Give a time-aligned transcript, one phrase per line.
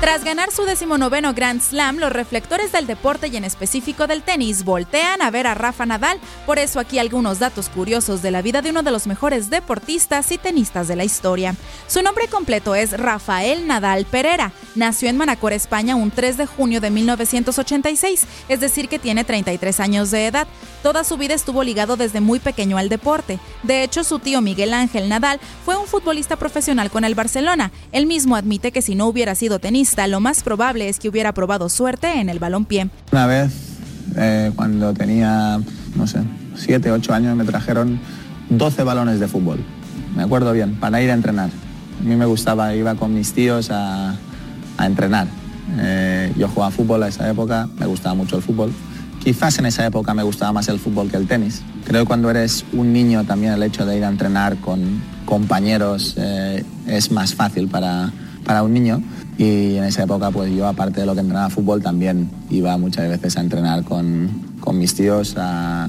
[0.00, 4.62] Tras ganar su decimonoveno Grand Slam, los reflectores del deporte y en específico del tenis
[4.62, 6.20] voltean a ver a Rafa Nadal.
[6.44, 10.30] Por eso aquí algunos datos curiosos de la vida de uno de los mejores deportistas
[10.30, 11.54] y tenistas de la historia.
[11.86, 14.52] Su nombre completo es Rafael Nadal Pereira.
[14.74, 19.80] Nació en Manacor, España, un 3 de junio de 1986, es decir, que tiene 33
[19.80, 20.46] años de edad.
[20.82, 23.38] Toda su vida estuvo ligado desde muy pequeño al deporte.
[23.62, 27.70] De hecho, su tío Miguel Ángel Nadal fue un futbolista profesional con el Barcelona.
[27.90, 31.32] Él mismo admite que si no hubiera sido tenista, lo más probable es que hubiera
[31.32, 32.90] probado suerte en el balompié.
[33.12, 33.52] Una vez,
[34.16, 35.60] eh, cuando tenía,
[35.94, 36.20] no sé,
[36.56, 38.00] 7, 8 años, me trajeron
[38.50, 39.64] 12 balones de fútbol.
[40.16, 41.50] Me acuerdo bien, para ir a entrenar.
[42.00, 44.16] A mí me gustaba, iba con mis tíos a,
[44.76, 45.26] a entrenar.
[45.78, 48.72] Eh, yo jugaba fútbol a esa época, me gustaba mucho el fútbol.
[49.22, 51.62] Quizás en esa época me gustaba más el fútbol que el tenis.
[51.86, 56.14] Creo que cuando eres un niño también el hecho de ir a entrenar con compañeros
[56.18, 58.12] eh, es más fácil para,
[58.44, 59.02] para un niño.
[59.36, 63.08] Y en esa época, pues yo, aparte de lo que entrenaba fútbol, también iba muchas
[63.08, 65.88] veces a entrenar con, con mis tíos a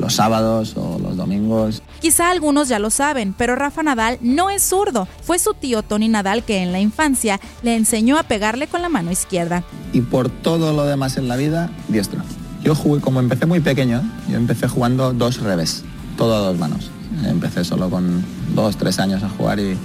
[0.00, 1.82] los sábados o los domingos.
[2.00, 5.06] Quizá algunos ya lo saben, pero Rafa Nadal no es zurdo.
[5.22, 8.88] Fue su tío Tony Nadal que en la infancia le enseñó a pegarle con la
[8.88, 9.62] mano izquierda.
[9.92, 12.20] Y por todo lo demás en la vida, diestro.
[12.64, 15.84] Yo jugué, como empecé muy pequeño, yo empecé jugando dos revés,
[16.16, 16.90] todo a dos manos.
[17.24, 18.24] Empecé solo con
[18.54, 19.76] dos, tres años a jugar y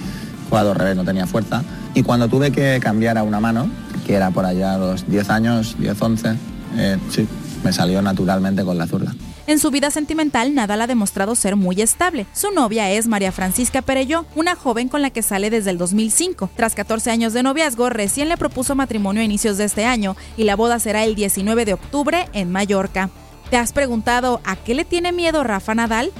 [0.49, 1.63] jugaba dos revés, no tenía fuerza.
[1.93, 3.69] Y cuando tuve que cambiar a una mano,
[4.05, 6.35] que era por allá a los 10 años, 10, 11,
[6.77, 7.27] eh, sí,
[7.63, 9.13] me salió naturalmente con la zurda.
[9.47, 12.25] En su vida sentimental, Nadal ha demostrado ser muy estable.
[12.33, 16.49] Su novia es María Francisca Perelló, una joven con la que sale desde el 2005.
[16.55, 20.45] Tras 14 años de noviazgo, recién le propuso matrimonio a inicios de este año y
[20.45, 23.11] la boda será el 19 de octubre en Mallorca.
[23.51, 26.11] ¿Te has preguntado a qué le tiene miedo Rafa Nadal?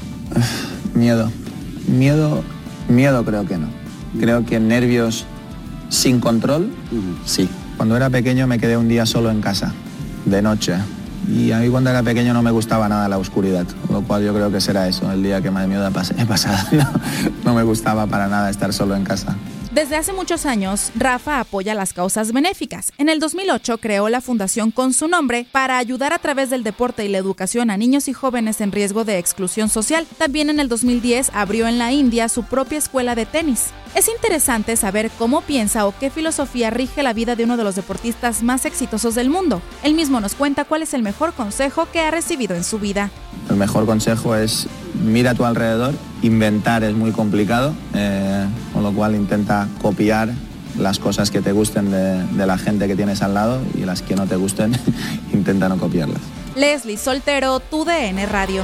[0.93, 1.31] Miedo.
[1.87, 2.43] Miedo,
[2.87, 3.84] miedo creo que no.
[4.19, 5.25] Creo que nervios
[5.89, 6.71] sin control,
[7.25, 7.49] sí.
[7.77, 9.73] Cuando era pequeño me quedé un día solo en casa,
[10.25, 10.75] de noche.
[11.27, 14.33] Y a mí cuando era pequeño no me gustaba nada la oscuridad, lo cual yo
[14.33, 16.55] creo que será eso, el día que más miedo he pasado.
[16.71, 16.85] No,
[17.43, 19.35] no me gustaba para nada estar solo en casa.
[19.75, 22.93] Desde hace muchos años, Rafa apoya las causas benéficas.
[22.97, 27.03] En el 2008 creó la fundación con su nombre para ayudar a través del deporte
[27.03, 30.07] y la educación a niños y jóvenes en riesgo de exclusión social.
[30.17, 33.65] También en el 2010 abrió en la India su propia escuela de tenis.
[33.95, 37.75] Es interesante saber cómo piensa o qué filosofía rige la vida de uno de los
[37.75, 39.61] deportistas más exitosos del mundo.
[39.83, 43.11] Él mismo nos cuenta cuál es el mejor consejo que ha recibido en su vida.
[43.49, 44.69] El mejor consejo es
[45.05, 50.29] mira a tu alrededor, inventar es muy complicado, eh, con lo cual intenta copiar
[50.77, 54.01] las cosas que te gusten de, de la gente que tienes al lado y las
[54.01, 54.73] que no te gusten,
[55.33, 56.21] intenta no copiarlas.
[56.55, 58.63] Leslie Soltero, tu DN Radio.